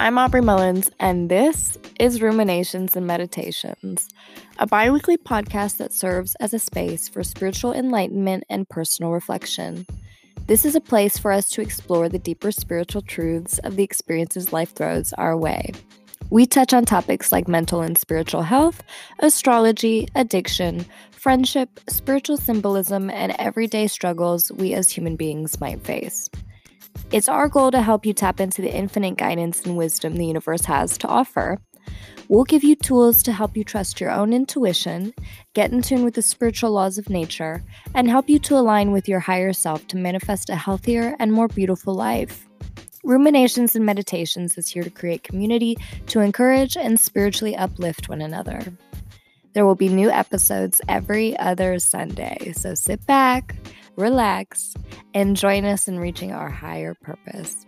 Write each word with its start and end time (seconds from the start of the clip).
I'm 0.00 0.18
Aubrey 0.18 0.40
Mullins, 0.40 0.90
and 0.98 1.30
this 1.30 1.78
is 2.00 2.20
Ruminations 2.20 2.96
and 2.96 3.06
Meditations, 3.06 4.08
a 4.58 4.66
bi 4.66 4.90
weekly 4.90 5.16
podcast 5.16 5.76
that 5.76 5.92
serves 5.92 6.34
as 6.40 6.52
a 6.52 6.58
space 6.58 7.08
for 7.08 7.22
spiritual 7.22 7.72
enlightenment 7.72 8.42
and 8.50 8.68
personal 8.68 9.12
reflection. 9.12 9.86
This 10.48 10.64
is 10.64 10.74
a 10.74 10.80
place 10.80 11.16
for 11.16 11.30
us 11.30 11.48
to 11.50 11.62
explore 11.62 12.08
the 12.08 12.18
deeper 12.18 12.50
spiritual 12.50 13.02
truths 13.02 13.58
of 13.60 13.76
the 13.76 13.84
experiences 13.84 14.52
life 14.52 14.74
throws 14.74 15.12
our 15.12 15.36
way. 15.36 15.70
We 16.28 16.46
touch 16.46 16.74
on 16.74 16.84
topics 16.84 17.30
like 17.30 17.46
mental 17.46 17.80
and 17.80 17.96
spiritual 17.96 18.42
health, 18.42 18.82
astrology, 19.20 20.08
addiction, 20.16 20.86
friendship, 21.12 21.78
spiritual 21.88 22.36
symbolism, 22.36 23.10
and 23.10 23.36
everyday 23.38 23.86
struggles 23.86 24.50
we 24.50 24.74
as 24.74 24.90
human 24.90 25.14
beings 25.14 25.60
might 25.60 25.82
face. 25.84 26.28
It's 27.12 27.28
our 27.28 27.48
goal 27.48 27.70
to 27.70 27.82
help 27.82 28.04
you 28.04 28.12
tap 28.12 28.40
into 28.40 28.62
the 28.62 28.74
infinite 28.74 29.16
guidance 29.16 29.64
and 29.64 29.76
wisdom 29.76 30.16
the 30.16 30.26
universe 30.26 30.64
has 30.64 30.98
to 30.98 31.08
offer. 31.08 31.58
We'll 32.28 32.44
give 32.44 32.64
you 32.64 32.74
tools 32.74 33.22
to 33.24 33.32
help 33.32 33.56
you 33.56 33.64
trust 33.64 34.00
your 34.00 34.10
own 34.10 34.32
intuition, 34.32 35.12
get 35.52 35.70
in 35.72 35.82
tune 35.82 36.04
with 36.04 36.14
the 36.14 36.22
spiritual 36.22 36.70
laws 36.70 36.96
of 36.96 37.10
nature, 37.10 37.62
and 37.94 38.08
help 38.08 38.30
you 38.30 38.38
to 38.40 38.56
align 38.56 38.92
with 38.92 39.08
your 39.08 39.20
higher 39.20 39.52
self 39.52 39.86
to 39.88 39.96
manifest 39.96 40.48
a 40.48 40.56
healthier 40.56 41.14
and 41.18 41.32
more 41.32 41.48
beautiful 41.48 41.94
life. 41.94 42.48
Ruminations 43.04 43.76
and 43.76 43.84
Meditations 43.84 44.56
is 44.56 44.70
here 44.70 44.82
to 44.82 44.90
create 44.90 45.22
community 45.22 45.76
to 46.06 46.20
encourage 46.20 46.76
and 46.76 46.98
spiritually 46.98 47.54
uplift 47.54 48.08
one 48.08 48.22
another. 48.22 48.62
There 49.52 49.66
will 49.66 49.74
be 49.74 49.90
new 49.90 50.10
episodes 50.10 50.80
every 50.88 51.38
other 51.38 51.78
Sunday, 51.78 52.52
so 52.56 52.74
sit 52.74 53.04
back, 53.06 53.54
relax, 53.96 54.74
and 55.14 55.36
join 55.36 55.64
us 55.64 55.88
in 55.88 55.98
reaching 55.98 56.32
our 56.32 56.50
higher 56.50 56.94
purpose. 56.94 57.66